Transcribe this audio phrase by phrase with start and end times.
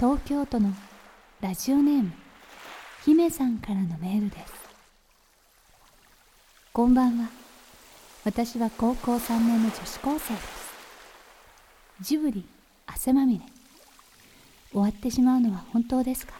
[0.00, 0.70] 東京都の
[1.40, 2.12] ラジオネーム
[3.04, 4.52] 姫さんからのメールです。
[6.72, 7.28] こんばんは。
[8.24, 10.72] 私は高校3年の女子高生です。
[12.00, 12.46] ジブリ
[12.86, 13.44] 汗まみれ。
[14.70, 16.34] 終わってしまうのは本当ですか？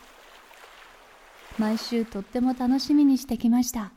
[1.59, 3.91] 毎週とっても楽しみにしてきました。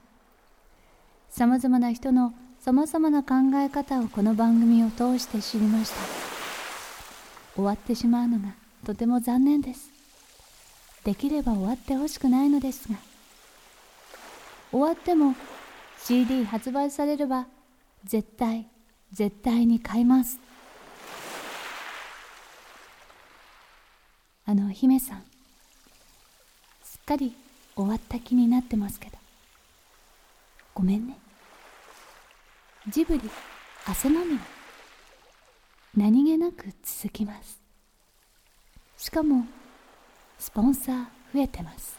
[1.29, 5.97] さまざまな人のさまざまな考え方をこの番組を通して知りました。
[7.53, 9.91] 終わってしまうのがとても残念です。
[11.03, 12.95] できれば終わってほしくないのですが。
[14.71, 15.35] 終わっても
[16.03, 17.45] CD 発売されれば
[18.05, 18.67] 絶対
[19.11, 20.39] 絶対に買います。
[24.45, 25.23] あの姫さん。
[26.83, 27.35] すっかり
[27.75, 29.17] 終わった気になってますけど。
[30.73, 31.17] ごめんね。
[32.87, 33.21] ジブリ
[33.85, 34.39] 汗まみれ。
[35.95, 37.60] 何気なく続きます。
[39.01, 39.45] しかも
[40.37, 40.95] スポンサー
[41.33, 41.97] 増えてます。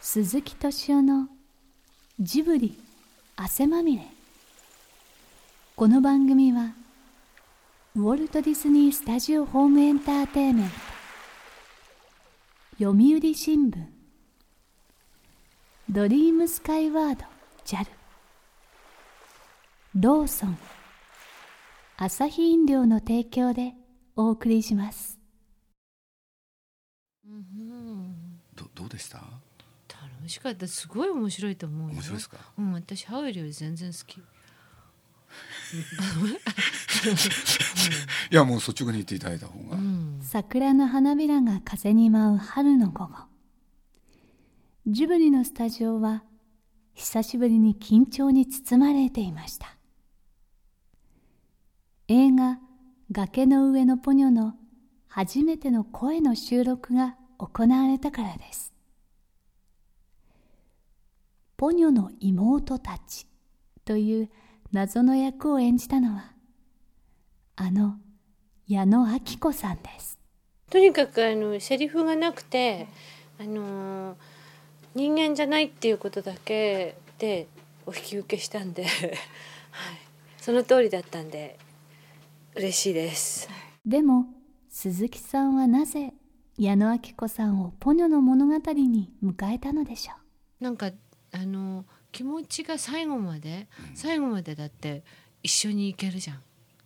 [0.00, 1.28] 鈴木敏夫の
[2.18, 2.76] ジブリ
[3.36, 4.02] 汗まみれ。
[5.76, 6.74] この番組は
[7.94, 10.74] ウォルト・ディズニー・スタジオ・ホーム・エンターテイメント。
[12.78, 13.86] 読売新聞。
[15.88, 17.24] ドリームスカイワード
[17.64, 17.86] JAL
[19.94, 20.58] ローソン。
[21.98, 23.74] アサヒ飲料の提供で
[24.16, 25.18] お送りします。
[28.54, 29.18] どどうでした？
[29.18, 30.66] 楽しかった。
[30.68, 32.36] すごい面白いと思う面白いですか？
[32.58, 34.18] うん私ハウルより全然好き。
[38.30, 43.14] いやもう率直に言っていただいた方が、うん、桜の花びらが風に舞う春の午後。
[44.86, 46.22] ジブリのスタジオは
[46.92, 49.76] 久しぶりに緊張に包まれていました。
[52.06, 52.60] 映画
[53.12, 54.54] 崖の上のポニョの
[55.08, 58.72] 初めての声の収録が行われたからです。
[61.56, 63.26] ポニョの妹たち
[63.84, 64.30] という
[64.72, 66.32] 謎の役を演じたのは、
[67.56, 67.96] あの
[68.66, 70.18] 矢野明子さんです。
[70.70, 72.88] とにかくあのセリフがなくて、
[73.38, 74.16] あの
[74.94, 77.46] 人間じゃないっていうことだけで
[77.84, 79.12] お引き受けしたんで、 はい、
[80.38, 81.58] その通りだったんで
[82.56, 83.48] 嬉しいです。
[83.84, 84.26] でも
[84.68, 86.12] 鈴木さんはなぜ
[86.56, 90.12] 矢野明子さんをポニョの物語に迎えたのでしょ
[90.60, 90.64] う？
[90.64, 90.90] なんか
[91.32, 95.02] あの気持ちが最後まで、最後までだって
[95.42, 96.42] 一緒に行けるじゃん。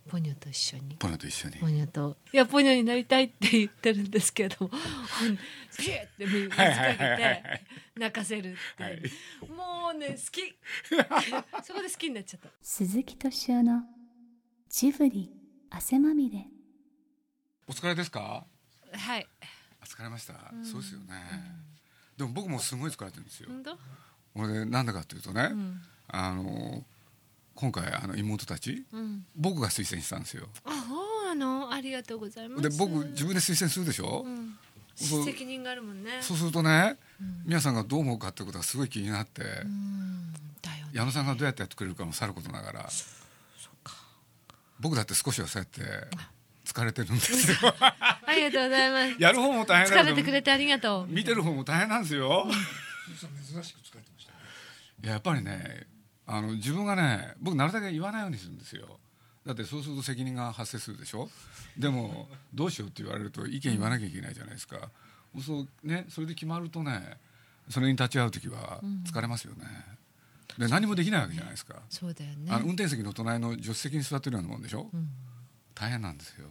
[0.07, 0.95] ポニョと一緒に。
[0.97, 1.57] ポニョと一緒に。
[1.57, 2.17] ポニョと。
[2.33, 7.43] いやポニョになりたいって言ってるんですけどピューって水かけて
[7.95, 9.01] 泣かせるって、はい、
[9.55, 10.41] もうね好き。
[11.63, 12.49] そこで好きになっちゃった。
[12.59, 13.83] 鈴木敏夫の
[14.67, 15.31] ジブリ
[15.69, 16.45] 汗まみれ。
[17.67, 18.45] お疲れですか？
[18.91, 19.27] はい。
[19.85, 21.05] 疲れました、うん、そうですよね、
[22.13, 23.49] うん、でも僕もすごい疲れてるんですよ。
[24.35, 26.83] 俺なんだかというとね、うん、あの
[27.55, 28.85] 今回あの妹たち、
[29.35, 30.47] 僕が推薦したんですよ。
[30.63, 31.71] ああの？
[31.71, 32.61] ありがとうございます。
[32.61, 34.57] で僕自分で推薦するでしょ、うん。
[35.25, 36.19] 責任があるもんね。
[36.21, 36.97] そうするとね、
[37.45, 39.41] 皆さんがどう思うかってことがすごい気になって、
[40.93, 42.89] 矢野さんがどうやってやってくれるかもさることながら
[44.79, 45.81] 僕だって少しはそうやって
[46.65, 47.57] 疲れてるんですよ。
[47.81, 49.21] ありがとうございます。
[49.21, 51.07] やる方も大変疲れてくれてありがとう。
[51.07, 52.47] 見てる方も大変なんですよ。
[53.51, 54.31] 珍しく疲れてました
[55.01, 55.09] ね。
[55.09, 55.87] やっぱりね
[56.25, 58.99] あの自分がね僕なるだけ言わないようにするんですよ。
[59.45, 61.29] だってそうすると責任が発生するでしょ？
[61.77, 64.89] でもどうしようって言われると意見言わなきゃいけないじゃないですか、
[65.33, 67.17] うん、そうねそれで決まるとね
[67.69, 69.98] それに立ち会う時は疲れますよね、うん
[70.57, 71.75] で何もできないわけじゃないですか。
[71.89, 72.51] そうだよね。
[72.51, 75.09] あの運転席の隣の助手席に座ってるようなもんでしょ、うん、
[75.75, 76.47] 大変なんですよ。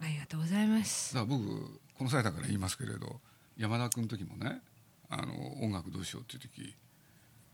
[0.00, 1.14] ありがとうございます。
[1.14, 3.20] だから僕この際だから言いますけれど
[3.56, 4.60] 山田君の時もね
[5.08, 6.74] あの音楽どうしようっていう時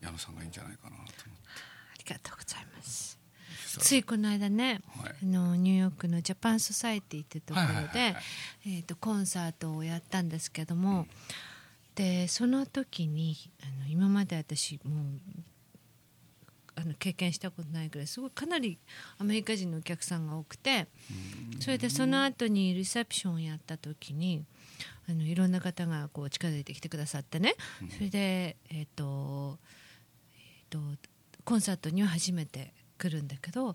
[0.01, 1.15] 矢野さんがいいんじゃないかなと思って。
[1.29, 3.19] ありがとうございます。
[3.79, 8.17] ついこの間ね、はい、あのニューヨークのジャパンソサエティってところで、
[8.67, 11.07] えーと、コンサートをやったんですけども、うん、
[11.95, 15.05] でその時にあの今まで私もう
[16.81, 18.79] あの経験したことないくらいすごいかなり
[19.19, 20.87] アメリカ人のお客さんが多くて
[21.59, 24.45] それでその後にリセプションをやった時に
[25.09, 27.55] あのいろんな方がこう近づいてきてくださってね。
[27.97, 29.59] それで、えーと
[30.35, 30.79] えーと、
[31.45, 33.75] コンサートには初めて来るんだけど、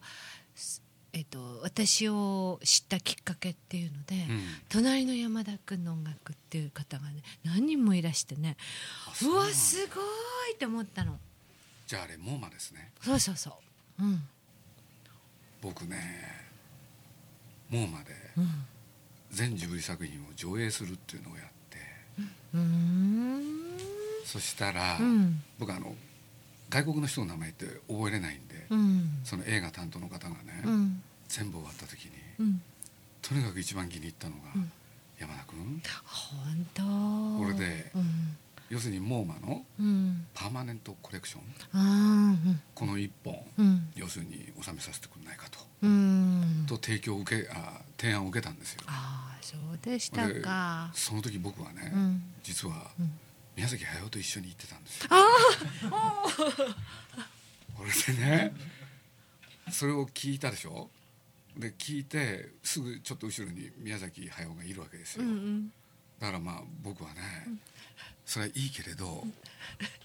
[1.11, 8.55] えーと、私を知ったきっかけっていうので、うん、隣の山田君の音楽っていう方がね何人もいらしてね
[9.23, 10.01] うわすご
[10.51, 11.19] いって思ったの。
[11.93, 12.89] じゃああれモーマですね。
[13.03, 13.51] そうそうそ
[13.99, 14.03] う。
[14.03, 14.23] うん。
[15.61, 15.95] 僕ね
[17.69, 18.05] モーマで
[19.29, 21.77] 全ジブリ作品を上映するっていうのをやって
[22.55, 23.77] うん。
[24.25, 25.93] そしたら、うん、僕あの
[26.71, 32.59] 外国の人の名前って覚えれないんで、うん、その映画担当の方がね、うん、全部終わった時に、
[33.21, 34.41] とにかく一番気に入ったのが、
[35.19, 35.81] 山田君。
[36.03, 37.43] 本当。
[37.45, 37.91] これで、
[38.69, 39.65] 要するにモーマの
[40.33, 43.35] パーマネントコレクション、この一本、
[43.95, 45.59] 要するに収めさせてくれないかと、
[46.77, 48.81] と提供を受けあ提案を受けたんですよ。
[48.87, 50.91] ああそうでしたか。
[50.93, 51.93] その時僕はね、
[52.41, 52.91] 実は、
[53.55, 55.09] 宮崎駿と一緒に行ってたんですよ。
[57.75, 58.53] これでね
[59.71, 60.89] それを聞いたでしょ？
[61.57, 65.71] で聞いてすぐちょっと後ろに宮崎駿がいるわけですよ、うんうん、
[66.19, 67.21] だからまあ僕はね、
[68.25, 69.23] それはいいけれど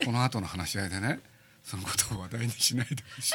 [0.04, 1.20] この後の話し合いでね
[1.62, 3.32] そのことを話題にしないでほしい。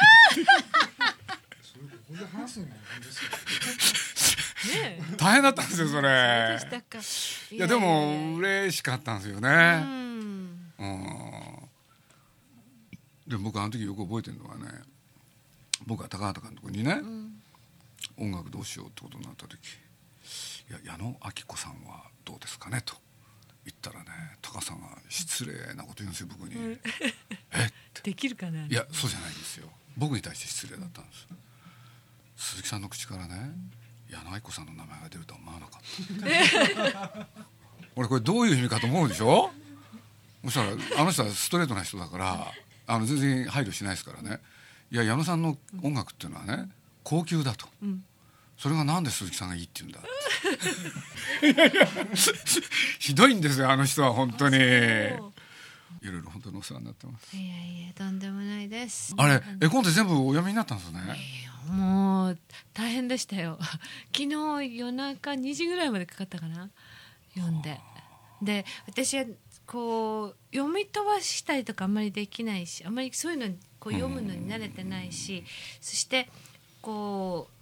[5.17, 6.57] 大変だったんですよそれ。
[7.51, 9.83] いやでも嬉しかったんですよね。
[10.79, 11.33] うん。
[13.27, 14.65] で僕あの時よく覚えてるのはね
[15.85, 17.41] 僕は高畑監督にね、うん、
[18.17, 19.57] 音楽どうしようってことになった時
[20.69, 22.95] 「いや矢野明子さんはどうですかね?」と
[23.65, 24.05] 言ったらね
[24.41, 26.75] 高さんが失礼なこと言うんですよ僕に、うん、え？
[26.75, 26.79] っ
[27.93, 28.01] て。
[28.03, 28.65] できるかな？
[28.65, 29.67] いやそうじゃないんですよ。
[29.97, 31.27] 僕に対して失礼だったんです、
[32.35, 33.51] 鈴木さんの口からね
[34.09, 35.81] 矢野愛子さんの名前が出るとは思わなかっ
[37.13, 37.27] た。
[37.95, 39.51] 俺これどういう意味かと思うでしょ？
[40.45, 40.71] そしたら
[41.01, 42.51] あの人はストレートな人だから
[42.87, 44.39] あの全然配慮しないですからね。
[44.91, 46.69] いや矢野さんの音楽っていうのはね
[47.03, 48.03] 高級だと、うん、
[48.57, 49.99] それがなんで鈴木さんがいいって言うんだ？
[52.99, 54.57] ひどいんですよあの人は本当に。
[54.57, 54.59] い
[56.07, 57.35] ろいろ本当にお世話になってます。
[57.35, 59.13] いやいやとんでもないです。
[59.17, 60.99] あれ絵コンテ全部お読みになったんですね？
[61.69, 62.39] もう
[62.73, 63.57] 大変でしたよ。
[64.13, 66.69] 昨日夜中2時ぐらいまでかかったかな？
[67.35, 67.79] 読んで。
[68.41, 69.23] で私は
[69.65, 75.45] こう読み飛ばしたりとかあんまりできないしあんまりそういうのこう読むのに慣れてないし
[75.79, 76.29] そして
[76.81, 77.53] こう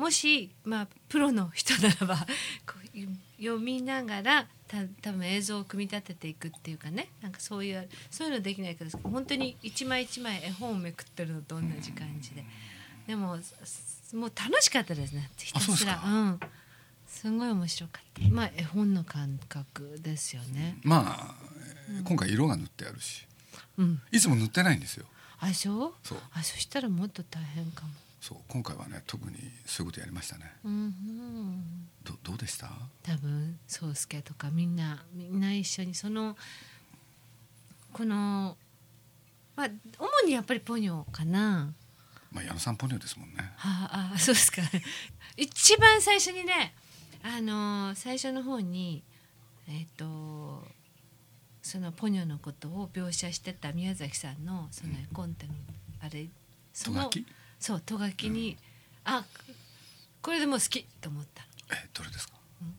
[0.00, 2.16] もし、まあ、プロの人ならば
[2.66, 7.08] こう読みながらた多分映像を組み立てていくっていうかね。
[7.20, 12.44] なんかそういうそういうのできないから本当に一枚一枚絵本をめくってるのと同じ感じで。
[13.06, 13.38] でも
[14.14, 15.30] もう楽しかったですね。
[15.36, 16.02] ひたすら。
[16.02, 16.40] うん。
[17.06, 18.28] すごい面白かった。
[18.30, 20.78] まあ絵本の感覚ですよね。
[20.82, 21.34] まあ、
[21.90, 23.26] うん、今回色が塗ってあるし、
[23.76, 25.04] うん、いつも塗ってないんですよ。
[25.40, 25.94] あそう？
[26.06, 26.18] そう。
[26.32, 31.64] あそしたらもっと大変かもそう今回はね特にそういうことやりましたね、うんうん、
[32.04, 32.70] どどうでした？
[33.02, 36.36] 多分宗介とかみんなみんな一緒にその
[37.92, 38.56] この
[39.56, 41.72] まあ主にやっぱりポニョかな。
[42.30, 43.52] まあ矢野さんポニョですもんね。
[43.56, 44.62] はああそうですか。
[45.36, 46.74] 一番最初にね
[47.22, 49.02] あのー、最初の方に
[49.66, 50.68] えっ、ー、と
[51.62, 55.54] そのポニョのことを描写してた宮崎さんのそのコンテの
[56.00, 56.28] あれ
[56.72, 57.10] その
[57.60, 58.56] そうとがきに、
[59.06, 59.24] うん、あ
[60.22, 61.44] これでも好きと思った。
[61.72, 62.74] えどれですか、うん、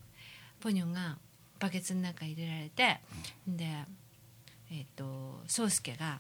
[0.60, 1.18] ポニョが
[1.60, 3.00] バケツの中入れられて、
[3.48, 3.66] うん、で
[4.72, 6.20] えっ、ー、と宗介が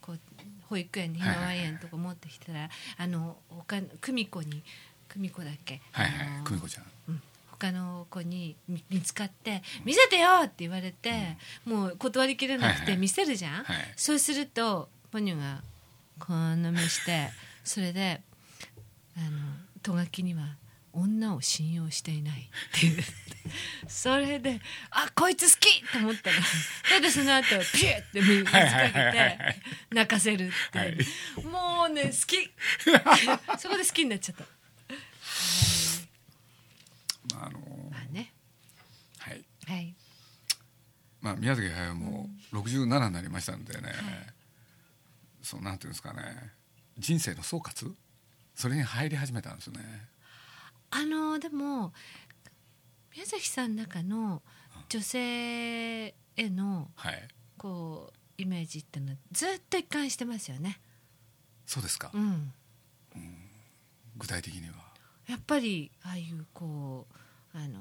[0.00, 0.20] こう
[0.68, 4.62] 保育園にひまわり園とか持ってきたら、はいはい、あの他久美子に
[5.08, 5.80] 久美子だっけ？
[5.92, 6.44] はいはい。
[6.44, 7.22] 久美子ちゃん、うん。
[7.50, 11.36] 他の子に見つかって「見せてよ!」って言われて、
[11.66, 15.62] うん、もう断りきれなくて見せるじゃん、はいはい、そうするとポニョが
[16.18, 17.30] こんな目して
[17.66, 18.22] それで
[19.16, 19.28] あの
[19.82, 20.56] とがきには
[20.92, 22.48] 女を信用していない。
[22.76, 23.02] っていう。
[23.88, 26.36] それであこいつ好きと思ったら
[26.88, 29.38] それでその後ピュッて水かけて
[29.90, 32.50] 泣かせるっていう、もうね好き。
[33.60, 34.44] そこで好きになっちゃった。
[37.36, 37.58] まああの
[37.90, 38.32] まあね。
[39.18, 39.94] はい、はい、
[41.20, 43.94] まあ宮崎駿も67になりましたんでね、はい、
[45.42, 46.56] そうなんていうんですかね
[46.98, 47.94] 人生の総括？
[48.54, 49.80] それに入り始めたんですね。
[50.90, 51.92] あのでも
[53.14, 54.42] 宮崎さんの中の
[54.88, 56.14] 女性へ
[56.50, 57.28] のはい。
[57.58, 60.78] こうイメージっていうのはずっと一貫してますよね。
[61.64, 62.52] そうですか、うん、
[64.16, 64.74] 具体的には。
[65.26, 67.06] やっぱりああいうこ
[67.54, 67.80] うあの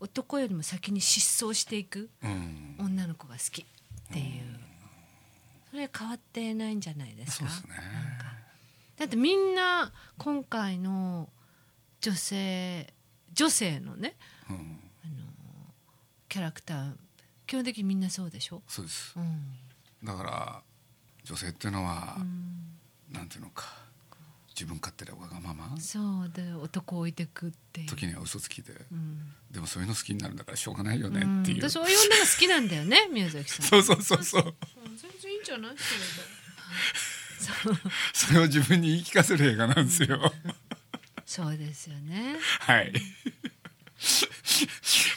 [0.00, 2.76] 男よりも先に失踪していくうん。
[2.78, 3.64] 女の子が好きっ
[4.12, 4.58] ていう、
[5.70, 7.48] それ変わってないんじゃないですか？
[7.48, 7.74] すね。
[8.96, 11.28] だってみんな今回の
[12.00, 12.92] 女性
[13.32, 14.16] 女性のね
[14.50, 14.56] うん。
[15.04, 15.24] あの
[16.28, 16.92] キャラクター
[17.46, 19.14] 基本的にみんなそうでしょ、そうです。
[19.16, 19.54] うん。
[20.04, 20.62] だから
[21.24, 22.78] 女性っていうのは、うん、
[23.10, 23.64] なんていうのか
[24.54, 25.76] 自分勝手でわがまま？
[25.80, 27.88] そうで男を置いてくっていう。
[27.88, 29.32] 時には嘘つきで、うん。
[29.50, 33.66] でもそういうの好きになるんだからしょうがないよねうんっていう、私そういう女が好きなんだよね宮崎さん。
[33.68, 34.42] そうそうそうそう。
[34.42, 34.54] うん
[35.00, 35.74] 全然いいんじゃない？
[38.12, 40.18] それを自分に言い聞かせる映画なんですよ、
[41.24, 42.36] そうですよね。
[42.60, 42.92] はい。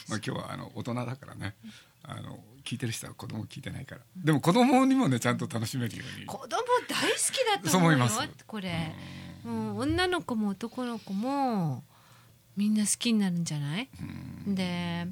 [0.08, 1.54] まあ今日はあの大人だからね。
[2.04, 4.00] あの聞いてる人は子供聞いてないから。
[4.16, 6.26] でも子供にもねちゃんと楽しめるように。
[6.26, 8.28] 子供大好きだとそう思うよ思います。
[8.46, 8.94] これ。
[9.44, 11.82] もう女の子も男の子も
[12.56, 13.88] みんな好きになるんじゃない？
[14.46, 15.06] で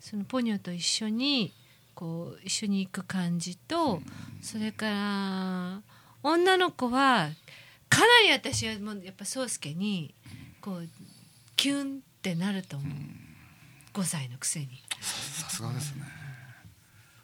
[0.00, 1.54] そのポニョと一緒に
[1.98, 4.00] こう一緒に行く感じと
[4.40, 5.82] それから
[6.22, 7.30] 女の子は
[7.88, 10.14] かなり私はもうやっぱ宗介に
[10.60, 10.88] こう
[11.56, 12.88] キュンってなると思う。
[13.94, 14.68] 5歳のくせに。
[15.00, 16.02] さすがですね。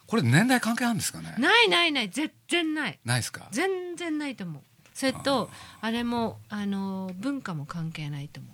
[0.09, 1.37] これ年代関係あるんですかね？
[1.39, 2.11] ないないない。
[2.11, 2.99] 全然ない。
[3.05, 3.47] ないですか？
[3.53, 4.63] 全然ないと思う。
[4.93, 5.51] それと
[5.83, 8.49] あれもあの文化も関係ないと思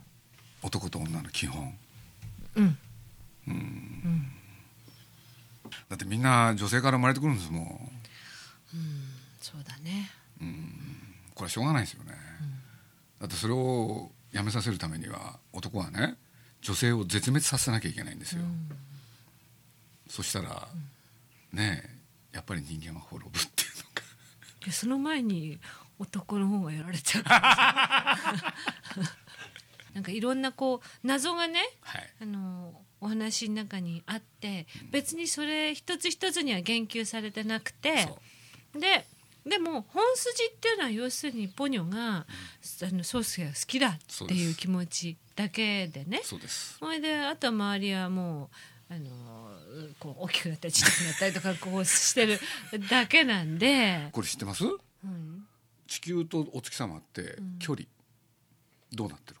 [0.61, 1.73] 男と女の基本。
[2.57, 4.30] ううん
[5.89, 7.89] だってみんな女性から生まれてくるんですもん。
[9.41, 10.11] そうだね。
[11.35, 12.13] これはしょうがないですよね、
[13.19, 16.15] だってそれをやめさせるためには男はね
[16.61, 18.41] 女性を絶滅させなきゃいけないんですよ、
[20.07, 20.67] そしたら、
[21.51, 21.83] ね
[22.33, 24.03] えやっぱり人間は滅ぶっていうのか
[24.65, 25.59] いやその前に
[25.99, 27.23] 男の方がやられちゃう。
[29.93, 32.13] なんかいろんなこう謎がねはい。
[32.21, 38.07] あのお話の中にあって別にそれ一つ一つには言及されてなくて
[38.73, 39.05] で
[39.45, 42.25] でも本筋っていうのは要するにポニョが、あ
[42.93, 46.21] のソースが好きだっていう気持ちだけでね。
[46.23, 46.37] そ
[46.87, 48.51] れであとは周りはも
[48.91, 49.09] うあの
[49.97, 52.39] こう大きくなったりちっちゃくなったりとかこうしてる
[52.87, 54.63] だけなんで、これ知ってます？
[54.63, 55.47] うん、
[55.87, 57.87] 地球とお月様って距離、
[58.91, 59.39] どうなってる？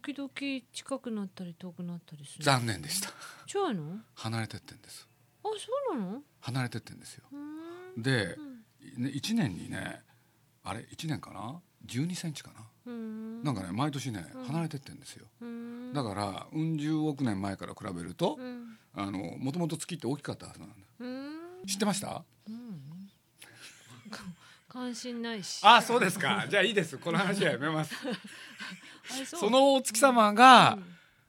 [0.00, 0.30] 時々
[0.72, 2.44] 近くなったり遠くなったりする。
[2.44, 3.08] 残念でした。
[3.08, 3.98] 違うの？
[4.14, 5.08] 離れてってんです。
[5.42, 5.48] あ
[5.92, 6.22] そうなの？
[6.40, 7.24] 離れてってんですよ。
[7.32, 8.02] うーん。
[8.02, 8.36] で、
[8.98, 10.02] ね、1年にね
[10.64, 15.26] あれ？1年かな？1 2センチかな、なんかね毎年ね離れてってんですよ、
[15.94, 18.76] だからうん十億年前から比べると、うん。
[18.94, 20.74] あのもともと月って大きかったはずなんだ。
[21.66, 22.22] 知ってました？
[24.68, 25.60] 関心ないし。
[25.62, 26.44] あそうですか。
[26.50, 26.98] じゃあいいです。
[26.98, 27.94] この話はやめます。
[28.04, 28.10] あ
[29.26, 30.78] そのお月様が、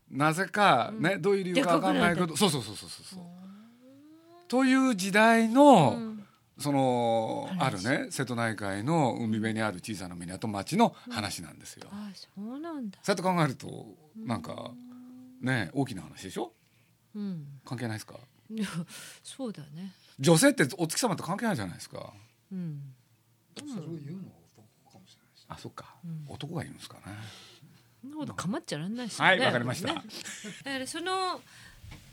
[0.09, 3.05] なぜかね、どういう理由かわかんないけどそうそうそうそうそう。
[3.05, 3.23] そう
[4.47, 6.23] という時代の、うん。
[6.59, 12.97] そのあ話るね瀬戸内海の海辺にある小さな港町の話なんですよ、あそうなんだ。
[13.03, 13.85] そうやって考えると
[14.25, 14.71] なんか
[15.39, 16.51] ね大きな話でしょ？
[17.15, 17.45] うん。
[17.63, 18.15] 関係ないですか？
[19.21, 19.91] そうだね。
[20.17, 22.11] 女性ってお月様と関係ないじゃないですか。
[22.51, 22.81] うん。
[23.55, 25.93] それを言うのは男かもしれないしあそっか、
[26.27, 27.13] 男が言うんですかね
[28.01, 30.01] そんなことかまっちゃらんないし、はいわかりました、ね
[30.63, 31.41] だからその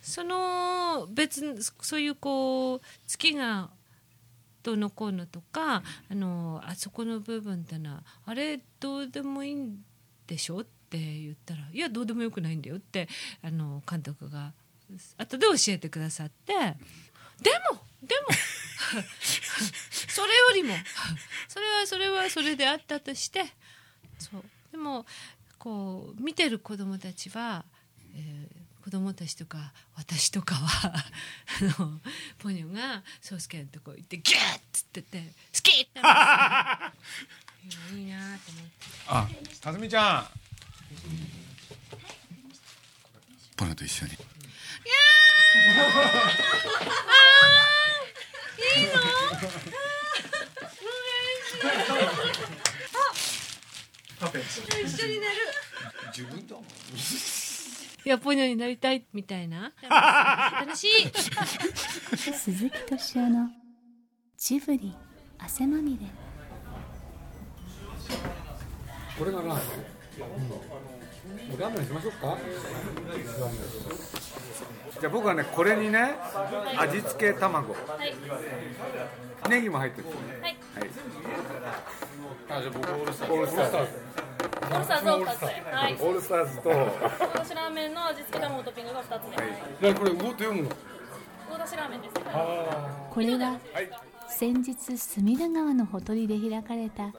[0.02, 3.70] その別にそういうこう月が
[4.62, 9.78] どうのこうのとかあのあそこの部分ってのはあれどうでもいいん
[10.26, 13.08] でしょって言ったらいやどうでもよくないんだよって
[13.42, 14.52] あの監督が
[15.16, 16.76] 後で教えてくださってでも
[18.02, 18.28] でも
[20.08, 20.74] それよりも
[21.48, 23.44] それはそれはそれであったとして
[24.18, 24.44] そう。
[24.74, 25.06] でも
[25.58, 27.64] こう見てる子供たちは、
[28.14, 32.02] えー子供たちとか私とかは あの
[32.38, 36.92] ポニョが宗介のとこ行ってギュッつってて好きっていや
[37.94, 38.70] いいなと思って。
[39.06, 39.28] あ
[39.62, 40.28] たずみちゃん。
[43.56, 44.18] ポニョと一緒に
[54.20, 55.34] 一緒になる。
[56.16, 56.62] 自分と
[58.04, 59.72] いやポニョになりたいみたいな。
[60.60, 61.10] 楽しい。
[62.16, 63.48] 鈴木敏夫の
[64.36, 64.94] ジブリ
[65.38, 66.06] 汗まみれ。
[69.18, 69.56] これがラーメン、
[71.52, 72.36] うん、ラーメンにしましょうか。
[75.00, 76.14] じゃあ僕はねこれにね
[76.76, 78.14] 味付け卵、はい、
[79.50, 80.08] ネギも入ってる。
[80.08, 80.56] はい、はい、
[82.50, 83.32] あじゃあ僕オールスターズ。
[83.32, 83.76] オールスターズ。
[83.76, 85.10] オールスターズ。
[85.10, 86.60] を2つはい、オールスターズ。
[86.60, 89.46] と私ラーメンの味付け卵トッピングが2つで、はい、
[89.80, 90.68] じゃこれ魚と読むの？
[91.50, 92.14] 魚だしラーメンです、
[93.10, 93.58] これは
[94.28, 97.12] 先日隅田川のほとりで開かれた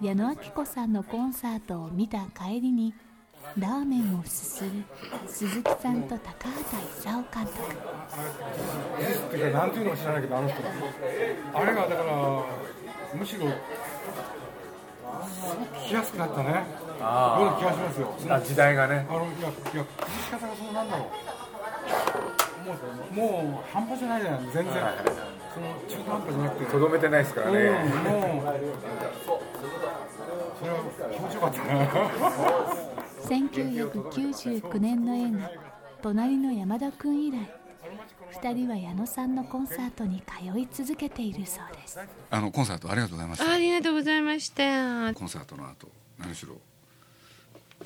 [0.00, 2.94] 矢野明子さんのコンサートを見た帰りに
[3.58, 4.70] ラーメンをすする
[5.26, 7.58] 鈴木さんと高畑勲監督。
[9.00, 10.56] えっていうか何ていうのか知らないけどあの人。
[11.54, 12.44] あれがだから
[13.18, 13.46] むしろ
[15.64, 16.50] 聞きやすくなったね。
[16.50, 18.14] ような気がしますよ。
[18.44, 19.06] 時代がね。
[19.08, 21.08] あのいやいや崩し方がそのなんだろう。
[22.64, 24.94] もうもう半端じゃないじゃない全然、はい、
[25.52, 26.70] その中途半端じゃなくて。
[26.70, 28.54] とどめてないですからね、うん、もう
[30.58, 30.78] それは
[31.12, 31.84] 気持ちよかった な
[33.22, 35.50] 1999年の映画
[36.02, 37.61] 「隣の山田君」以来
[38.40, 41.98] 2人は矢野さんのコンサートに通い続けているそうです。
[42.30, 45.14] あのコンサートありがとうございましたありがとうございました。
[45.14, 46.56] コンサートの後何しろ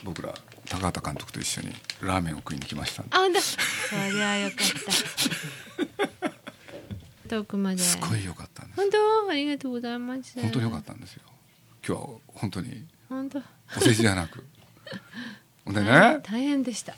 [0.05, 0.35] 僕ら
[0.69, 1.69] 高畑監督と一緒に
[2.03, 3.57] ラーメンを食いに来ましたあだそ
[4.13, 4.59] りゃよかっ
[6.23, 7.29] た。
[7.29, 7.79] 遠くまで。
[7.79, 8.81] すごい良かったんです。
[8.81, 8.91] 本
[9.27, 9.31] 当？
[9.31, 11.23] ありがとうございます本当に良かったんですよ。
[11.87, 13.39] 今日は本当に本当。
[13.77, 14.45] お世辞じゃなく。
[15.67, 16.21] でね。
[16.23, 16.95] 大変でした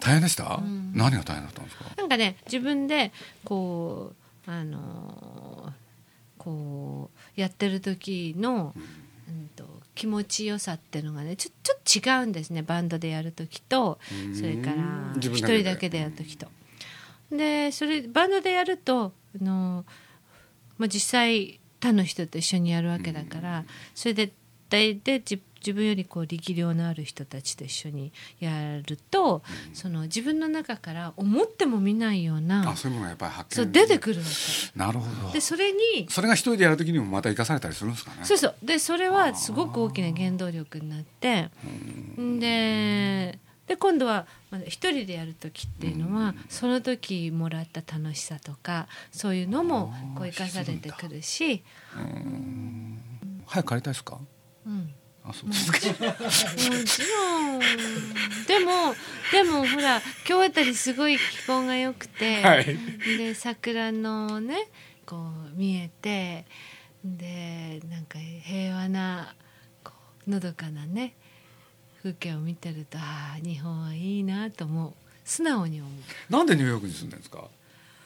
[0.00, 1.84] 大変でした、うん、何が大変だったんですか？
[1.96, 3.12] なんかね自分で
[3.44, 4.12] こ
[4.46, 5.72] うあの
[6.38, 8.74] こうやってる時の、
[9.28, 13.98] うん、と気持ちよさっていうのがねちょちょっと違うんですねバンドでやる時と
[14.34, 16.48] それから一人だけでやる時と。
[17.30, 19.84] でそれバンドでやるとあの、
[20.78, 24.32] まあ、実際他の人と一緒にやるわけだから、それで
[24.68, 35.32] 大で自自分よりこう力量のある人たちと一緒にやると、うん、その自分の中から思っても見ないようなあそういうものがやっぱり発見出てくるわけなるほど。
[35.32, 38.18] でそれにそれが一人でやる時にもまた生かされたりするんですかね。
[38.24, 38.54] そうそう。
[38.62, 41.50] でそれはすごく大きな原動力になって
[42.16, 44.26] でで今度は
[44.66, 51.62] 一人でやる時っていうのはその時もらった楽しさとかそういうのもこう生かされてくるし。
[53.46, 54.18] 早く帰りたいですか？
[54.66, 55.78] うんあそうですか。
[55.78, 55.84] も
[56.84, 57.58] ちろん
[58.46, 58.94] でも
[59.30, 62.64] でもほら今日あたりすごい気候が良くて、はい、
[63.18, 64.68] で桜のね
[65.04, 66.46] こう見えて
[67.04, 69.34] でなんか平和な
[69.84, 69.92] こ
[70.26, 71.14] うのどかなね
[72.02, 74.92] 風景を見てるとああ日本はいいなと思う
[75.24, 76.32] 素直に思う。
[76.32, 77.44] なんでニューヨークに住んでるんですか？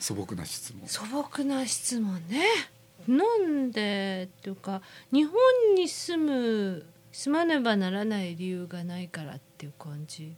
[0.00, 0.86] 素朴な質問。
[0.88, 2.44] 素朴な質問ね。
[3.06, 4.28] なんで？
[4.40, 5.34] っていうか日本
[5.76, 10.34] に住む住まねばならない理由がないからっていう感じ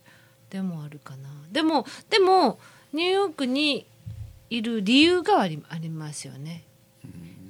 [0.51, 1.31] でもあるかな。
[1.51, 2.59] でもでも
[2.93, 3.87] ニューヨークに
[4.51, 6.65] いる理由がありありますよね。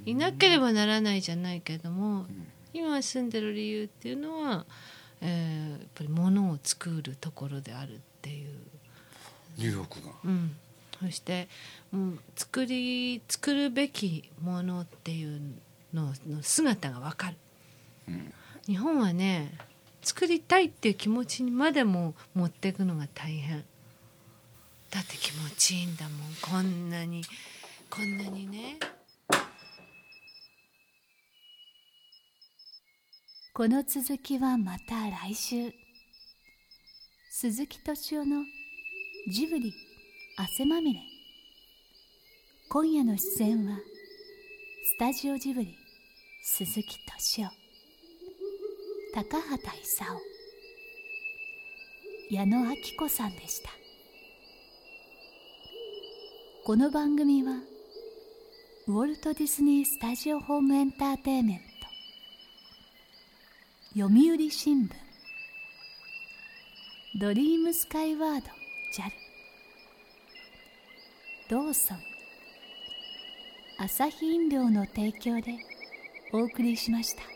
[0.07, 2.27] いなければならないじゃないけども
[2.73, 4.65] 今住んでる理由っていうのは、
[5.21, 8.51] えー、やっぱり物を作るところであるっていう。
[9.57, 10.55] ニューヨークが、うん、
[11.03, 11.49] そして、
[11.93, 15.41] うん、作り作るべきものっていう
[15.93, 17.37] のの姿が分かる、
[18.09, 18.33] うん
[18.67, 19.57] 日本はね
[20.03, 23.65] 作りたいっていう気持ちにまでも持っていくのが大変。
[24.91, 26.13] だって気持ちいいんだもん。
[26.41, 27.23] こんなに
[27.91, 28.79] こんなにね。
[33.53, 35.73] この続きはまた来週。
[37.31, 38.45] 鈴木敏夫の
[39.31, 39.73] ジブリ
[40.37, 41.01] 汗まみれ。
[42.69, 43.79] 今夜の出演は
[44.85, 45.77] スタジオジブリ
[46.43, 47.66] 鈴木敏夫。
[49.17, 50.05] 高畑勲
[52.29, 53.71] 矢野明子さんでした
[56.67, 57.55] この番組は
[58.87, 61.61] ウォルト・ディズニー・スタジオ・ホーム・エンターテイメン
[63.97, 64.91] ト読売新聞
[67.19, 68.47] ドリームスカイワード
[68.93, 69.11] JAL
[71.49, 71.99] ローソン
[73.79, 75.57] アサヒ飲料の提供で
[76.35, 77.36] お送りしました。